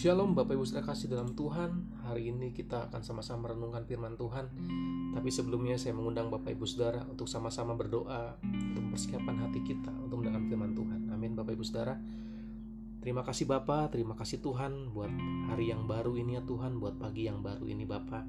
Shalom 0.00 0.32
Bapak 0.32 0.56
Ibu 0.56 0.64
Saudara 0.64 0.96
kasih 0.96 1.12
dalam 1.12 1.36
Tuhan. 1.36 1.92
Hari 2.08 2.32
ini 2.32 2.56
kita 2.56 2.88
akan 2.88 3.04
sama-sama 3.04 3.52
merenungkan 3.52 3.84
firman 3.84 4.16
Tuhan. 4.16 4.48
Tapi 5.12 5.28
sebelumnya 5.28 5.76
saya 5.76 5.92
mengundang 5.92 6.32
Bapak 6.32 6.56
Ibu 6.56 6.64
Saudara 6.64 7.04
Untuk 7.04 7.28
sama-sama 7.28 7.76
berdoa 7.76 8.40
Untuk 8.40 8.80
mempersiapkan 8.80 9.36
hati 9.44 9.60
kita 9.60 9.92
Untuk 10.00 10.24
mendengarkan 10.24 10.48
firman 10.48 10.72
Tuhan. 10.72 11.00
Amin 11.12 11.36
Bapak 11.36 11.52
Ibu 11.52 11.60
Saudara. 11.68 12.00
Terima 13.04 13.20
kasih 13.20 13.44
Bapak, 13.44 13.92
terima 13.92 14.16
kasih 14.16 14.40
Tuhan 14.40 14.88
Buat 14.88 15.12
hari 15.52 15.68
yang 15.68 15.84
baru 15.84 16.16
ini 16.16 16.40
ya 16.40 16.48
Tuhan 16.48 16.80
Buat 16.80 16.96
pagi 16.96 17.28
yang 17.28 17.44
baru 17.44 17.68
ini 17.68 17.84
Bapak. 17.84 18.24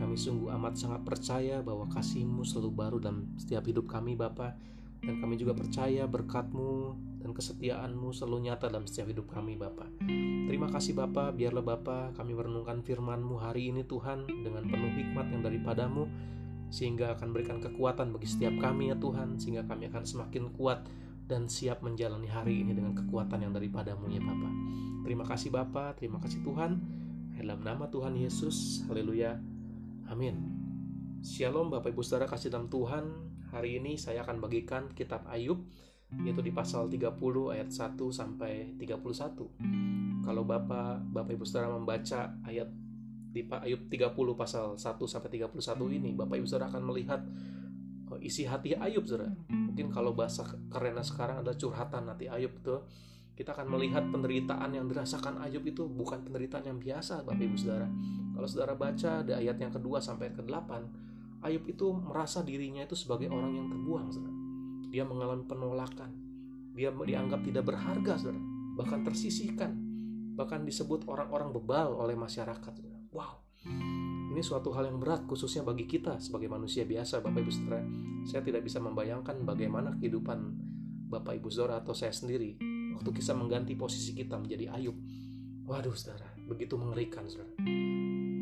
Kami 0.00 0.16
sungguh 0.16 0.56
amat 0.56 0.80
sangat 0.80 1.04
percaya 1.04 1.60
Bahwa 1.60 1.84
kasih-Mu 1.84 2.48
selalu 2.48 2.70
baru 2.72 2.96
dalam 2.96 3.28
setiap 3.36 3.68
hidup 3.68 3.92
kami 3.92 4.16
Bapak 4.16 4.56
Dan 5.04 5.20
kami 5.20 5.36
juga 5.36 5.52
percaya 5.52 6.08
berkat-Mu 6.08 6.96
dan 7.24 7.32
kesetiaan-Mu 7.32 8.12
selalu 8.12 8.52
nyata 8.52 8.68
dalam 8.68 8.84
setiap 8.84 9.08
hidup 9.08 9.32
kami 9.32 9.56
Bapak. 9.56 9.88
Terima 10.44 10.68
kasih 10.68 10.92
Bapak, 10.92 11.32
biarlah 11.36 11.64
Bapak 11.64 12.16
kami 12.20 12.36
merenungkan 12.36 12.84
firman-Mu 12.84 13.40
hari 13.40 13.72
ini 13.72 13.84
Tuhan 13.88 14.28
dengan 14.28 14.68
penuh 14.68 14.92
hikmat 14.92 15.32
yang 15.32 15.40
daripadamu 15.40 16.04
sehingga 16.68 17.16
akan 17.16 17.32
berikan 17.32 17.62
kekuatan 17.64 18.12
bagi 18.12 18.28
setiap 18.28 18.58
kami 18.60 18.92
ya 18.92 18.96
Tuhan 19.00 19.40
sehingga 19.40 19.64
kami 19.64 19.88
akan 19.88 20.04
semakin 20.04 20.52
kuat 20.52 20.84
dan 21.24 21.48
siap 21.48 21.80
menjalani 21.80 22.28
hari 22.28 22.60
ini 22.60 22.76
dengan 22.76 22.92
kekuatan 22.92 23.40
yang 23.40 23.52
daripadamu 23.56 24.12
ya 24.12 24.20
Bapak. 24.20 24.52
Terima 25.04 25.24
kasih 25.24 25.48
Bapak, 25.52 26.00
terima 26.00 26.20
kasih 26.20 26.44
Tuhan. 26.44 26.80
Dalam 27.34 27.60
nama 27.60 27.88
Tuhan 27.88 28.16
Yesus, 28.16 28.84
haleluya. 28.88 29.36
Amin. 30.08 30.64
Shalom 31.24 31.72
Bapak 31.72 31.96
Ibu 31.96 32.04
Saudara 32.04 32.28
kasih 32.28 32.52
dalam 32.52 32.68
Tuhan. 32.68 33.33
Hari 33.54 33.78
ini 33.78 33.94
saya 33.94 34.26
akan 34.26 34.42
bagikan 34.42 34.90
kitab 34.90 35.22
Ayub 35.30 35.62
yaitu 36.26 36.42
di 36.42 36.50
pasal 36.50 36.90
30 36.90 37.14
ayat 37.54 37.70
1 37.70 37.94
sampai 38.10 38.74
31. 38.82 40.26
Kalau 40.26 40.42
Bapak 40.42 41.06
Bapak 41.06 41.32
Ibu 41.38 41.46
Saudara 41.46 41.70
membaca 41.70 42.34
ayat 42.42 42.66
di 43.30 43.46
Ayub 43.46 43.86
30 43.86 44.10
pasal 44.34 44.74
1 44.74 44.82
sampai 45.06 45.30
31 45.38 45.54
ini, 45.90 46.10
Bapak 46.18 46.38
Ibu 46.38 46.46
Saudara 46.50 46.70
akan 46.70 46.82
melihat 46.82 47.22
oh, 48.10 48.18
isi 48.18 48.42
hati 48.42 48.74
Ayub 48.74 49.06
Saudara. 49.06 49.30
Mungkin 49.50 49.90
kalau 49.94 50.18
bahasa 50.18 50.42
kerennya 50.70 51.06
sekarang 51.06 51.46
adalah 51.46 51.54
curhatan 51.54 52.10
hati 52.10 52.26
Ayub 52.26 52.58
itu 52.58 52.74
kita 53.34 53.50
akan 53.54 53.66
melihat 53.70 54.06
penderitaan 54.10 54.70
yang 54.70 54.86
dirasakan 54.86 55.38
Ayub 55.42 55.62
itu 55.66 55.86
bukan 55.86 56.26
penderitaan 56.26 56.74
yang 56.74 56.78
biasa 56.82 57.22
Bapak 57.22 57.42
Ibu 57.42 57.54
Saudara. 57.58 57.86
Kalau 58.34 58.46
Saudara 58.50 58.74
baca 58.74 59.22
di 59.22 59.30
ayat 59.34 59.62
yang 59.62 59.70
kedua 59.70 59.98
sampai 59.98 60.30
ke 60.30 60.42
delapan, 60.42 60.86
Ayub 61.44 61.68
itu 61.68 61.92
merasa 61.92 62.40
dirinya 62.40 62.82
itu 62.82 62.96
sebagai 62.96 63.28
orang 63.28 63.52
yang 63.52 63.68
terbuang 63.68 64.08
Saudara 64.08 64.44
dia 64.94 65.02
mengalami 65.02 65.42
penolakan. 65.42 66.14
Dia 66.78 66.94
dianggap 66.94 67.42
tidak 67.42 67.66
berharga, 67.66 68.14
saudara. 68.14 68.38
Bahkan 68.78 69.02
tersisihkan. 69.02 69.74
Bahkan 70.38 70.62
disebut 70.62 71.10
orang-orang 71.10 71.50
bebal 71.50 71.98
oleh 71.98 72.14
masyarakat. 72.14 72.70
Saudara. 72.78 73.02
Wow, 73.10 73.42
ini 74.30 74.42
suatu 74.42 74.70
hal 74.74 74.86
yang 74.86 75.02
berat 75.02 75.26
khususnya 75.26 75.66
bagi 75.66 75.90
kita 75.90 76.22
sebagai 76.22 76.46
manusia 76.46 76.86
biasa, 76.86 77.26
Bapak 77.26 77.42
Ibu 77.42 77.50
Saudara. 77.50 77.82
Saya 78.22 78.46
tidak 78.46 78.62
bisa 78.62 78.78
membayangkan 78.78 79.42
bagaimana 79.42 79.98
kehidupan 79.98 80.38
Bapak 81.10 81.42
Ibu 81.42 81.50
Saudara 81.50 81.82
atau 81.82 81.94
saya 81.94 82.14
sendiri 82.14 82.54
waktu 82.94 83.10
kita 83.10 83.34
mengganti 83.34 83.74
posisi 83.74 84.14
kita 84.14 84.38
menjadi 84.38 84.78
Ayub. 84.78 84.94
Waduh, 85.66 85.94
Saudara, 85.98 86.30
begitu 86.46 86.78
mengerikan, 86.78 87.26
Saudara. 87.26 87.50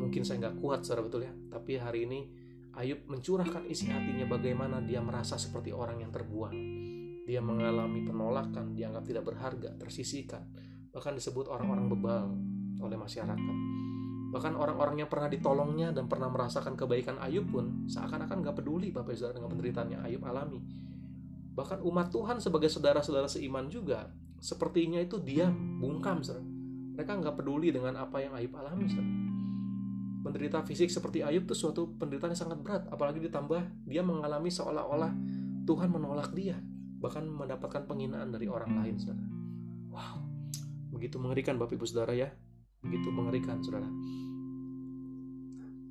Mungkin 0.01 0.21
saya 0.21 0.49
nggak 0.49 0.61
kuat, 0.61 0.85
Saudara, 0.85 1.05
betul 1.05 1.25
ya. 1.25 1.33
Tapi 1.53 1.81
hari 1.81 2.05
ini 2.09 2.19
Ayub 2.73 3.05
mencurahkan 3.05 3.69
isi 3.69 3.93
hatinya 3.93 4.25
bagaimana 4.25 4.81
dia 4.81 4.97
merasa 4.97 5.37
seperti 5.37 5.69
orang 5.69 6.01
yang 6.01 6.09
terbuang. 6.09 6.57
Dia 7.23 7.37
mengalami 7.37 8.01
penolakan, 8.01 8.73
dianggap 8.73 9.05
tidak 9.05 9.23
berharga, 9.29 9.77
tersisihkan, 9.77 10.41
bahkan 10.89 11.13
disebut 11.13 11.45
orang-orang 11.53 11.85
bebal 11.93 12.33
oleh 12.81 12.97
masyarakat. 12.97 13.57
Bahkan 14.33 14.57
orang-orang 14.57 15.05
yang 15.05 15.09
pernah 15.13 15.29
ditolongnya 15.29 15.93
dan 15.93 16.09
pernah 16.09 16.33
merasakan 16.33 16.73
kebaikan 16.73 17.21
Ayub 17.21 17.45
pun 17.53 17.85
seakan-akan 17.85 18.41
gak 18.41 18.57
peduli 18.57 18.89
Bapak 18.89 19.13
Saudara 19.13 19.37
dengan 19.37 19.53
penderitaan 19.53 19.89
yang 19.93 20.01
Ayub 20.01 20.25
alami. 20.25 20.65
Bahkan 21.53 21.85
umat 21.85 22.09
Tuhan 22.09 22.41
sebagai 22.41 22.73
saudara-saudara 22.73 23.29
seiman 23.29 23.69
juga 23.69 24.09
sepertinya 24.41 24.97
itu 24.97 25.21
diam, 25.21 25.77
bungkam 25.77 26.25
saudara. 26.25 26.41
Mereka 26.97 27.21
nggak 27.21 27.37
peduli 27.37 27.69
dengan 27.69 28.01
apa 28.01 28.17
yang 28.17 28.33
Ayub 28.33 28.57
alami 28.57 28.89
saudara 28.89 29.32
menderita 30.23 30.63
fisik 30.63 30.87
seperti 30.87 31.19
Ayub 31.19 31.43
itu 31.43 31.53
suatu 31.53 31.99
penderitaan 31.99 32.31
yang 32.31 32.41
sangat 32.47 32.59
berat. 32.63 32.83
Apalagi 32.87 33.19
ditambah 33.19 33.83
dia 33.83 34.01
mengalami 34.01 34.47
seolah-olah 34.47 35.11
Tuhan 35.67 35.91
menolak 35.91 36.31
dia 36.31 36.57
bahkan 37.03 37.27
mendapatkan 37.27 37.83
penghinaan 37.83 38.31
dari 38.31 38.47
orang 38.47 38.79
lain 38.79 38.95
saudara. 38.95 39.27
Wow. 39.91 40.23
Begitu 40.95 41.19
mengerikan 41.19 41.59
Bapak 41.59 41.75
Ibu 41.75 41.83
Saudara 41.83 42.15
ya. 42.15 42.31
Begitu 42.79 43.11
mengerikan 43.11 43.59
saudara. 43.59 43.91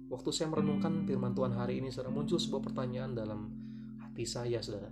Waktu 0.08 0.28
saya 0.32 0.48
merenungkan 0.48 1.04
firman 1.04 1.36
Tuhan 1.36 1.52
hari 1.52 1.84
ini 1.84 1.92
saudara 1.92 2.12
muncul 2.12 2.40
sebuah 2.40 2.72
pertanyaan 2.72 3.12
dalam 3.12 3.52
hati 4.00 4.24
saya 4.24 4.64
saudara. 4.64 4.88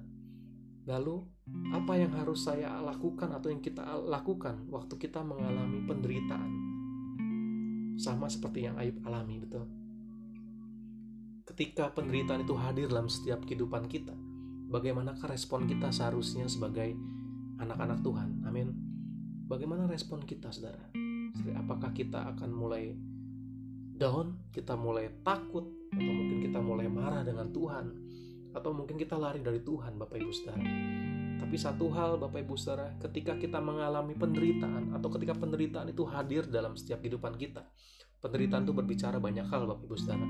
Lalu 0.84 1.24
apa 1.72 1.96
yang 1.96 2.12
harus 2.12 2.44
saya 2.44 2.76
lakukan 2.84 3.32
atau 3.32 3.48
yang 3.48 3.64
kita 3.64 3.84
lakukan 4.04 4.68
waktu 4.68 4.96
kita 5.00 5.24
mengalami 5.24 5.84
penderitaan 5.88 6.69
sama 8.00 8.33
seperti 8.33 8.65
yang 8.65 8.81
Ayub 8.81 8.97
alami, 9.05 9.37
betul. 9.37 9.69
Ketika 11.44 11.93
penderitaan 11.93 12.49
itu 12.49 12.56
hadir 12.56 12.88
dalam 12.88 13.12
setiap 13.12 13.44
kehidupan 13.44 13.84
kita, 13.93 14.16
bagaimanakah 14.72 15.28
respon 15.28 15.69
kita 15.69 15.93
seharusnya 15.93 16.49
sebagai 16.49 16.97
anak-anak 17.61 18.00
Tuhan? 18.00 18.49
Amin. 18.49 18.72
Bagaimana 19.44 19.84
respon 19.84 20.25
kita, 20.25 20.49
saudara? 20.49 20.81
Apakah 21.61 21.93
kita 21.93 22.33
akan 22.33 22.50
mulai 22.55 22.97
down, 24.00 24.41
kita 24.55 24.78
mulai 24.78 25.12
takut, 25.21 25.69
atau 25.93 26.12
mungkin 26.17 26.38
kita 26.41 26.59
mulai 26.62 26.87
marah 26.88 27.21
dengan 27.21 27.53
Tuhan, 27.53 27.87
atau 28.56 28.71
mungkin 28.72 28.97
kita 28.97 29.21
lari 29.21 29.44
dari 29.44 29.61
Tuhan, 29.61 30.00
Bapak 30.00 30.17
Ibu 30.17 30.32
Saudara? 30.32 30.65
Tapi 31.40 31.56
satu 31.56 31.88
hal 31.96 32.20
Bapak 32.20 32.44
Ibu 32.44 32.54
Saudara, 32.60 32.92
ketika 33.00 33.32
kita 33.40 33.64
mengalami 33.64 34.12
penderitaan 34.12 34.92
atau 34.92 35.08
ketika 35.08 35.32
penderitaan 35.32 35.88
itu 35.88 36.04
hadir 36.04 36.44
dalam 36.44 36.76
setiap 36.76 37.00
kehidupan 37.00 37.40
kita, 37.40 37.64
penderitaan 38.20 38.68
itu 38.68 38.76
berbicara 38.76 39.16
banyak 39.16 39.48
hal 39.48 39.64
Bapak 39.64 39.88
Ibu 39.88 39.96
Saudara. 39.96 40.28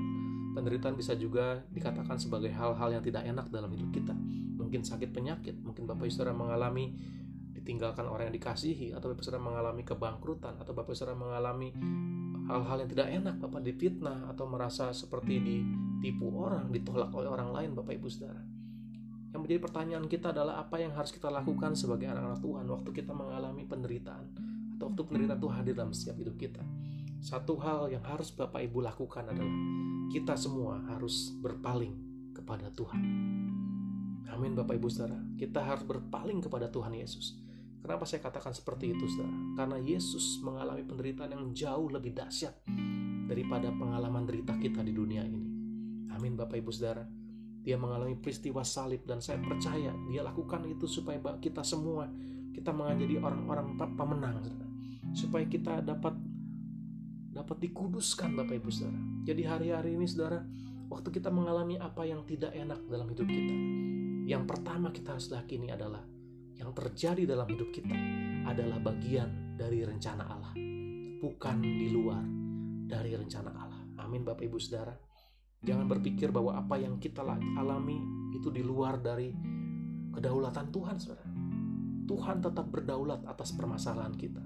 Penderitaan 0.55 0.95
bisa 0.95 1.11
juga 1.19 1.67
dikatakan 1.71 2.15
sebagai 2.15 2.51
hal-hal 2.55 2.95
yang 2.95 3.03
tidak 3.03 3.27
enak 3.27 3.51
dalam 3.51 3.67
hidup 3.75 3.91
kita. 3.91 4.15
Mungkin 4.55 4.87
sakit 4.87 5.11
penyakit, 5.11 5.59
mungkin 5.59 5.83
Bapak 5.83 6.07
Ibu 6.07 6.15
Saudara 6.15 6.31
mengalami 6.31 6.95
ditinggalkan 7.51 8.07
orang 8.07 8.31
yang 8.31 8.35
dikasihi 8.39 8.95
atau 8.95 9.11
Bapak 9.11 9.23
Saudara 9.27 9.43
mengalami 9.43 9.83
kebangkrutan 9.83 10.55
atau 10.57 10.71
Bapak 10.71 10.95
Saudara 10.95 11.19
mengalami 11.19 11.75
hal-hal 12.47 12.77
yang 12.83 12.89
tidak 12.89 13.07
enak, 13.11 13.35
Bapak 13.39 13.61
difitnah 13.63 14.31
atau 14.31 14.47
merasa 14.47 14.95
seperti 14.95 15.39
ditipu 15.43 16.31
orang, 16.39 16.71
ditolak 16.71 17.11
oleh 17.11 17.27
orang 17.27 17.51
lain 17.51 17.69
Bapak 17.75 17.95
Ibu 17.99 18.07
Saudara. 18.07 18.50
Yang 19.31 19.41
menjadi 19.47 19.61
pertanyaan 19.63 20.05
kita 20.11 20.35
adalah 20.35 20.59
apa 20.59 20.75
yang 20.75 20.91
harus 20.91 21.15
kita 21.15 21.31
lakukan 21.31 21.71
sebagai 21.71 22.11
anak-anak 22.11 22.43
Tuhan 22.43 22.65
waktu 22.67 22.89
kita 22.91 23.15
mengalami 23.15 23.63
penderitaan 23.63 24.27
atau 24.75 24.91
waktu 24.91 25.01
penderitaan 25.07 25.39
itu 25.39 25.49
hadir 25.49 25.73
dalam 25.75 25.95
setiap 25.95 26.19
hidup 26.19 26.35
kita. 26.35 26.59
Satu 27.23 27.55
hal 27.63 27.87
yang 27.87 28.03
harus 28.03 28.33
Bapak 28.35 28.59
Ibu 28.59 28.83
lakukan 28.83 29.31
adalah 29.31 29.55
kita 30.11 30.35
semua 30.35 30.83
harus 30.91 31.31
berpaling 31.39 31.95
kepada 32.35 32.67
Tuhan. 32.75 33.01
Amin 34.35 34.51
Bapak 34.51 34.75
Ibu 34.75 34.91
Saudara. 34.91 35.21
Kita 35.39 35.63
harus 35.63 35.87
berpaling 35.87 36.43
kepada 36.43 36.67
Tuhan 36.67 36.91
Yesus. 36.91 37.39
Kenapa 37.79 38.03
saya 38.03 38.19
katakan 38.19 38.51
seperti 38.51 38.91
itu 38.91 39.05
Saudara? 39.07 39.31
Karena 39.63 39.77
Yesus 39.79 40.43
mengalami 40.43 40.83
penderitaan 40.83 41.31
yang 41.31 41.45
jauh 41.55 41.87
lebih 41.87 42.11
dahsyat 42.11 42.67
daripada 43.31 43.71
pengalaman 43.71 44.27
derita 44.27 44.59
kita 44.59 44.83
di 44.83 44.91
dunia 44.91 45.23
ini. 45.23 45.39
Amin 46.11 46.35
Bapak 46.35 46.59
Ibu 46.59 46.73
Saudara 46.73 47.20
dia 47.61 47.77
mengalami 47.77 48.17
peristiwa 48.17 48.65
salib 48.65 49.05
dan 49.05 49.21
saya 49.21 49.37
percaya 49.37 49.93
dia 50.09 50.21
lakukan 50.25 50.65
itu 50.65 50.89
supaya 50.89 51.21
kita 51.37 51.61
semua 51.61 52.09
kita 52.51 52.73
menjadi 52.73 53.21
orang-orang 53.21 53.77
pemenang 53.95 54.41
supaya 55.11 55.45
kita 55.47 55.83
dapat 55.83 56.15
dapat 57.31 57.57
dikuduskan 57.63 58.35
Bapak 58.35 58.59
Ibu 58.59 58.69
Saudara. 58.71 58.99
Jadi 59.23 59.41
hari-hari 59.47 59.95
ini 59.95 60.03
Saudara, 60.03 60.43
waktu 60.91 61.09
kita 61.15 61.31
mengalami 61.31 61.79
apa 61.79 62.03
yang 62.03 62.27
tidak 62.27 62.51
enak 62.51 62.79
dalam 62.91 63.07
hidup 63.07 63.27
kita, 63.27 63.55
yang 64.27 64.43
pertama 64.43 64.91
kita 64.91 65.15
harus 65.15 65.31
yakini 65.31 65.71
adalah 65.71 66.03
yang 66.59 66.75
terjadi 66.75 67.23
dalam 67.23 67.47
hidup 67.47 67.71
kita 67.71 67.95
adalah 68.45 68.77
bagian 68.83 69.55
dari 69.55 69.87
rencana 69.87 70.23
Allah, 70.27 70.53
bukan 71.23 71.55
di 71.63 71.87
luar 71.89 72.21
dari 72.85 73.15
rencana 73.15 73.51
Allah. 73.55 73.81
Amin 74.03 74.27
Bapak 74.27 74.43
Ibu 74.43 74.59
Saudara. 74.59 75.10
Jangan 75.61 75.85
berpikir 75.85 76.33
bahwa 76.33 76.57
apa 76.57 76.73
yang 76.81 76.97
kita 76.97 77.21
alami 77.53 78.01
itu 78.33 78.49
di 78.49 78.65
luar 78.65 78.97
dari 78.97 79.29
kedaulatan 80.09 80.73
Tuhan, 80.73 80.97
saudara. 80.97 81.29
Tuhan 82.09 82.41
tetap 82.41 82.65
berdaulat 82.73 83.21
atas 83.29 83.53
permasalahan 83.53 84.17
kita. 84.17 84.41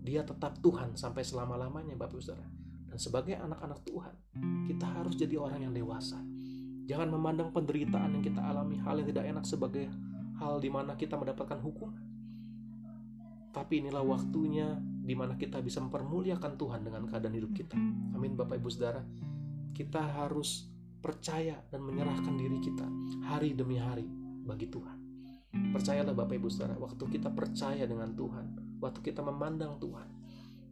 Dia 0.00 0.24
tetap 0.24 0.56
Tuhan 0.64 0.96
sampai 0.96 1.20
selama-lamanya, 1.20 2.00
Bapak 2.00 2.16
Saudara. 2.20 2.48
Dan 2.88 2.96
sebagai 2.96 3.36
anak-anak 3.36 3.84
Tuhan, 3.84 4.14
kita 4.64 4.86
harus 4.88 5.14
jadi 5.20 5.36
orang 5.36 5.68
yang 5.68 5.74
dewasa. 5.76 6.16
Jangan 6.84 7.12
memandang 7.12 7.52
penderitaan 7.52 8.16
yang 8.16 8.24
kita 8.24 8.40
alami, 8.40 8.80
hal 8.80 9.00
yang 9.00 9.08
tidak 9.08 9.24
enak 9.24 9.44
sebagai 9.44 9.88
hal 10.40 10.60
di 10.64 10.68
mana 10.72 10.96
kita 10.96 11.16
mendapatkan 11.20 11.60
hukuman. 11.60 12.04
Tapi 13.52 13.84
inilah 13.84 14.02
waktunya 14.02 14.80
di 14.80 15.14
mana 15.14 15.36
kita 15.36 15.60
bisa 15.60 15.78
mempermuliakan 15.84 16.56
Tuhan 16.56 16.80
dengan 16.84 17.06
keadaan 17.06 17.36
hidup 17.36 17.52
kita. 17.52 17.76
Amin 18.16 18.34
Bapak 18.34 18.58
Ibu 18.58 18.68
Saudara. 18.72 19.04
Kita 19.74 20.00
harus 20.22 20.70
percaya 21.02 21.58
dan 21.68 21.82
menyerahkan 21.82 22.32
diri 22.38 22.62
kita 22.62 22.86
hari 23.26 23.52
demi 23.58 23.76
hari 23.76 24.06
bagi 24.46 24.70
Tuhan. 24.70 24.98
Percayalah 25.74 26.14
Bapak 26.14 26.38
Ibu 26.38 26.48
Saudara, 26.48 26.78
waktu 26.78 27.04
kita 27.10 27.34
percaya 27.34 27.84
dengan 27.84 28.14
Tuhan, 28.14 28.78
waktu 28.78 29.02
kita 29.02 29.20
memandang 29.20 29.76
Tuhan, 29.82 30.08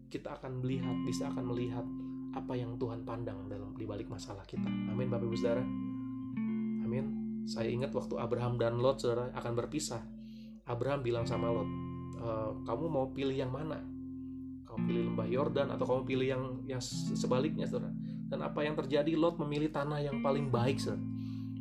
kita 0.06 0.38
akan 0.38 0.62
melihat, 0.62 0.96
bisa 1.02 1.28
akan 1.34 1.44
melihat 1.50 1.86
apa 2.32 2.54
yang 2.56 2.80
Tuhan 2.80 3.04
pandang 3.04 3.50
dalam 3.50 3.76
di 3.76 3.84
balik 3.84 4.08
masalah 4.08 4.46
kita. 4.46 4.66
Amin 4.66 5.10
Bapak 5.10 5.26
Ibu 5.28 5.36
Saudara. 5.36 5.64
Amin. 6.86 7.06
Saya 7.44 7.68
ingat 7.68 7.90
waktu 7.92 8.14
Abraham 8.22 8.56
dan 8.56 8.78
Lot 8.78 9.02
Saudara 9.02 9.34
akan 9.34 9.52
berpisah. 9.58 10.00
Abraham 10.64 11.02
bilang 11.02 11.26
sama 11.26 11.50
Lot, 11.50 11.68
e, 12.16 12.28
"Kamu 12.62 12.86
mau 12.86 13.10
pilih 13.10 13.34
yang 13.34 13.50
mana? 13.50 13.82
Kamu 14.62 14.78
pilih 14.86 15.02
lembah 15.10 15.28
Yordan 15.28 15.68
atau 15.74 15.84
kamu 15.84 16.02
pilih 16.06 16.26
yang 16.26 16.42
yang 16.70 16.82
sebaliknya, 17.18 17.66
Saudara?" 17.66 17.90
Dan 18.32 18.40
apa 18.40 18.64
yang 18.64 18.72
terjadi? 18.72 19.12
Lot 19.12 19.36
memilih 19.36 19.68
tanah 19.68 20.00
yang 20.00 20.24
paling 20.24 20.48
baik, 20.48 20.80
Saudara. 20.80 21.04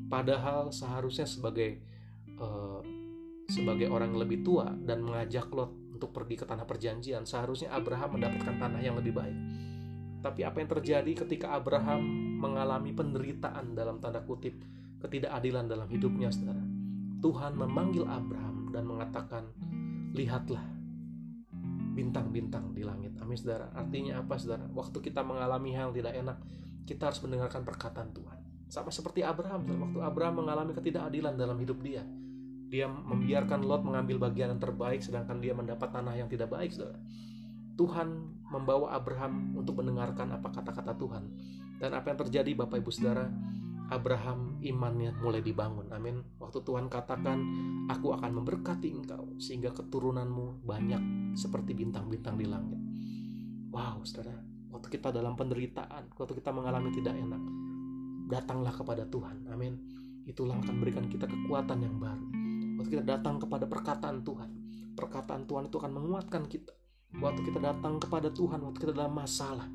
Padahal 0.08 0.72
seharusnya 0.72 1.28
sebagai 1.28 1.84
uh, 2.40 2.80
sebagai 3.52 3.92
orang 3.92 4.16
lebih 4.16 4.40
tua 4.40 4.72
dan 4.72 5.04
mengajak 5.04 5.52
Lot 5.52 5.76
untuk 5.92 6.16
pergi 6.16 6.40
ke 6.40 6.48
tanah 6.48 6.64
perjanjian, 6.64 7.28
seharusnya 7.28 7.76
Abraham 7.76 8.16
mendapatkan 8.16 8.56
tanah 8.56 8.80
yang 8.80 8.96
lebih 8.96 9.12
baik. 9.12 9.38
Tapi 10.24 10.48
apa 10.48 10.64
yang 10.64 10.70
terjadi 10.72 11.12
ketika 11.28 11.60
Abraham 11.60 12.02
mengalami 12.40 12.96
penderitaan 12.96 13.76
dalam 13.76 14.00
tanda 14.00 14.24
kutip 14.24 14.56
ketidakadilan 15.04 15.68
dalam 15.68 15.92
hidupnya, 15.92 16.32
saudara? 16.32 16.64
Tuhan 17.20 17.54
memanggil 17.54 18.08
Abraham 18.08 18.72
dan 18.72 18.88
mengatakan, 18.88 19.44
lihatlah 20.16 20.64
bintang-bintang 22.01 22.74
di 22.74 22.81
langit. 22.81 23.13
Amin, 23.21 23.38
saudara. 23.38 23.69
Artinya 23.77 24.25
apa, 24.25 24.42
saudara? 24.42 24.65
Waktu 24.74 24.98
kita 25.06 25.21
mengalami 25.21 25.77
hal 25.77 25.94
yang 25.94 25.95
tidak 26.01 26.13
enak, 26.18 26.38
kita 26.89 27.13
harus 27.13 27.21
mendengarkan 27.21 27.62
perkataan 27.62 28.09
Tuhan. 28.09 28.39
Sama 28.65 28.89
seperti 28.89 29.21
Abraham, 29.21 29.62
saudara. 29.69 29.81
waktu 29.86 30.00
Abraham 30.01 30.36
mengalami 30.42 30.74
ketidakadilan 30.74 31.38
dalam 31.38 31.62
hidup 31.62 31.77
dia, 31.86 32.01
dia 32.71 32.89
membiarkan 32.89 33.62
Lot 33.62 33.86
mengambil 33.86 34.18
bagian 34.18 34.57
yang 34.57 34.62
terbaik, 34.63 35.06
sedangkan 35.06 35.38
dia 35.38 35.53
mendapat 35.53 35.94
tanah 35.94 36.18
yang 36.18 36.25
tidak 36.25 36.50
baik, 36.50 36.74
saudara. 36.74 36.98
Tuhan 37.77 38.07
membawa 38.50 38.98
Abraham 38.98 39.56
untuk 39.56 39.80
mendengarkan 39.80 40.33
apa 40.33 40.50
kata-kata 40.50 40.98
Tuhan. 40.98 41.24
Dan 41.81 41.98
apa 41.98 42.13
yang 42.13 42.19
terjadi 42.27 42.51
Bapak 42.53 42.77
Ibu 42.83 42.92
Saudara, 42.94 43.25
Abraham 43.92 44.64
imannya 44.64 45.12
mulai 45.20 45.44
dibangun. 45.44 45.92
Amin. 45.92 46.24
Waktu 46.40 46.64
Tuhan 46.64 46.88
katakan, 46.88 47.38
aku 47.92 48.16
akan 48.16 48.32
memberkati 48.40 48.88
engkau 48.88 49.36
sehingga 49.36 49.76
keturunanmu 49.76 50.64
banyak 50.64 51.36
seperti 51.36 51.76
bintang-bintang 51.76 52.40
di 52.40 52.48
langit. 52.48 52.80
Wow, 53.70 54.08
saudara. 54.08 54.40
Waktu 54.72 54.88
kita 54.88 55.12
dalam 55.12 55.36
penderitaan, 55.36 56.16
waktu 56.16 56.34
kita 56.40 56.56
mengalami 56.56 56.96
tidak 56.96 57.20
enak, 57.20 57.42
datanglah 58.32 58.72
kepada 58.72 59.04
Tuhan. 59.12 59.52
Amin. 59.52 59.76
Itulah 60.24 60.56
akan 60.56 60.80
memberikan 60.80 61.12
kita 61.12 61.28
kekuatan 61.28 61.84
yang 61.84 62.00
baru. 62.00 62.26
Waktu 62.80 62.90
kita 62.96 63.04
datang 63.04 63.44
kepada 63.44 63.68
perkataan 63.68 64.24
Tuhan, 64.24 64.50
perkataan 64.96 65.44
Tuhan 65.44 65.68
itu 65.68 65.76
akan 65.76 65.92
menguatkan 65.92 66.48
kita 66.48 66.72
Waktu 67.20 67.44
kita 67.44 67.60
datang 67.60 68.00
kepada 68.00 68.32
Tuhan, 68.32 68.64
waktu 68.64 68.80
kita 68.80 68.96
dalam 68.96 69.12
masalah, 69.12 69.68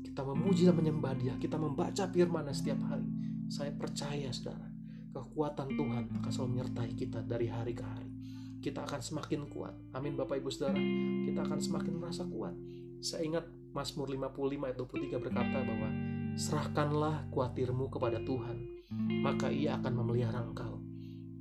kita 0.00 0.24
memuji 0.24 0.64
dan 0.64 0.72
menyembah 0.72 1.12
Dia, 1.20 1.36
kita 1.36 1.60
membaca 1.60 2.08
firman 2.08 2.48
setiap 2.48 2.80
hari. 2.88 3.04
Saya 3.52 3.68
percaya, 3.76 4.32
saudara, 4.32 4.64
kekuatan 5.12 5.76
Tuhan 5.76 6.08
akan 6.16 6.30
selalu 6.32 6.50
menyertai 6.56 6.92
kita 6.96 7.20
dari 7.20 7.52
hari 7.52 7.76
ke 7.76 7.84
hari. 7.84 8.08
Kita 8.64 8.88
akan 8.88 9.04
semakin 9.04 9.44
kuat. 9.52 9.76
Amin 9.92 10.16
Bapak 10.16 10.40
Ibu 10.40 10.48
Saudara. 10.48 10.80
Kita 11.28 11.44
akan 11.44 11.60
semakin 11.60 12.00
merasa 12.00 12.24
kuat. 12.24 12.56
Saya 13.04 13.28
ingat 13.28 13.44
Mazmur 13.76 14.08
55 14.08 14.56
ayat 14.56 14.76
23 14.80 15.20
berkata 15.20 15.58
bahwa 15.68 15.88
serahkanlah 16.32 17.28
kuatirmu 17.28 17.92
kepada 17.92 18.24
Tuhan, 18.24 18.88
maka 19.20 19.52
ia 19.52 19.76
akan 19.76 20.00
memelihara 20.00 20.40
engkau. 20.40 20.80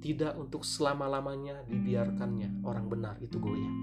Tidak 0.04 0.36
untuk 0.36 0.68
selama-lamanya 0.68 1.64
dibiarkannya 1.64 2.60
orang 2.68 2.92
benar 2.92 3.16
itu 3.24 3.40
goyah. 3.40 3.75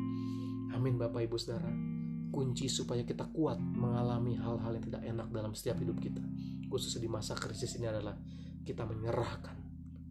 Amin 0.76 1.00
Bapak 1.00 1.24
Ibu 1.24 1.40
Saudara. 1.40 1.97
Kunci 2.28 2.68
supaya 2.68 3.02
kita 3.02 3.28
kuat 3.32 3.56
mengalami 3.58 4.36
hal-hal 4.36 4.76
yang 4.76 4.84
tidak 4.84 5.02
enak 5.04 5.28
dalam 5.32 5.52
setiap 5.56 5.80
hidup 5.80 5.96
kita. 5.98 6.20
Khususnya 6.68 7.00
di 7.04 7.10
masa 7.10 7.32
krisis 7.32 7.72
ini 7.80 7.88
adalah 7.88 8.14
kita 8.62 8.84
menyerahkan 8.84 9.56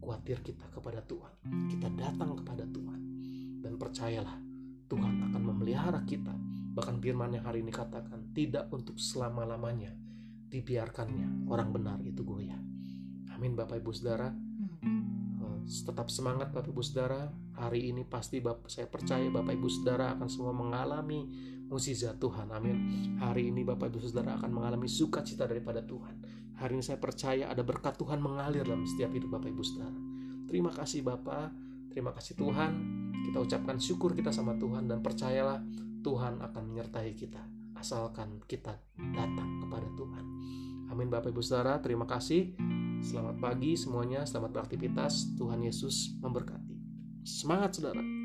khawatir 0.02 0.42
kita 0.42 0.66
kepada 0.74 1.04
Tuhan. 1.06 1.32
Kita 1.70 1.88
datang 1.94 2.34
kepada 2.42 2.66
Tuhan. 2.66 3.00
Dan 3.62 3.78
percayalah, 3.78 4.36
Tuhan 4.88 5.14
akan 5.30 5.42
memelihara 5.42 6.02
kita. 6.02 6.34
Bahkan 6.74 7.02
firman 7.02 7.38
yang 7.38 7.44
hari 7.46 7.62
ini 7.62 7.70
katakan, 7.70 8.34
tidak 8.34 8.70
untuk 8.70 8.98
selama-lamanya 8.98 9.94
dibiarkannya 10.48 11.50
orang 11.52 11.70
benar 11.70 11.98
itu 12.00 12.24
goyah. 12.24 12.58
Amin 13.36 13.52
Bapak 13.52 13.84
Ibu 13.84 13.92
Saudara 13.92 14.47
tetap 15.68 16.08
semangat 16.08 16.48
Bapak 16.50 16.72
Ibu 16.72 16.80
Saudara. 16.80 17.28
Hari 17.60 17.92
ini 17.92 18.08
pasti 18.08 18.40
Bapak, 18.40 18.72
saya 18.72 18.88
percaya 18.88 19.28
Bapak 19.28 19.52
Ibu 19.52 19.68
Saudara 19.68 20.16
akan 20.16 20.28
semua 20.28 20.56
mengalami 20.56 21.28
mukjizat 21.68 22.16
Tuhan. 22.16 22.48
Amin. 22.48 22.76
Hari 23.20 23.52
ini 23.52 23.62
Bapak 23.68 23.92
Ibu 23.92 24.00
Saudara 24.00 24.40
akan 24.40 24.48
mengalami 24.48 24.88
sukacita 24.88 25.44
daripada 25.44 25.84
Tuhan. 25.84 26.24
Hari 26.56 26.72
ini 26.74 26.82
saya 26.82 26.96
percaya 26.96 27.52
ada 27.52 27.60
berkat 27.60 28.00
Tuhan 28.00 28.18
mengalir 28.18 28.64
dalam 28.64 28.88
setiap 28.88 29.12
hidup 29.12 29.36
Bapak 29.36 29.52
Ibu 29.52 29.62
Saudara. 29.62 30.00
Terima 30.48 30.72
kasih 30.72 31.04
Bapak, 31.04 31.52
terima 31.92 32.10
kasih 32.16 32.34
Tuhan. 32.40 32.72
Kita 33.28 33.38
ucapkan 33.44 33.76
syukur 33.76 34.16
kita 34.16 34.32
sama 34.32 34.56
Tuhan 34.56 34.88
dan 34.88 35.04
percayalah 35.04 35.60
Tuhan 36.00 36.40
akan 36.40 36.62
menyertai 36.72 37.12
kita 37.12 37.44
asalkan 37.78 38.42
kita 38.50 38.74
datang 39.14 39.62
kepada 39.62 39.86
Tuhan. 39.94 40.24
Amin 40.90 41.12
Bapak 41.12 41.30
Ibu 41.30 41.44
Saudara, 41.44 41.78
terima 41.78 42.08
kasih. 42.08 42.67
Selamat 42.98 43.38
pagi 43.38 43.78
semuanya, 43.78 44.26
selamat 44.26 44.50
beraktivitas. 44.58 45.38
Tuhan 45.38 45.62
Yesus 45.62 46.18
memberkati. 46.18 46.74
Semangat 47.22 47.78
saudara. 47.78 48.17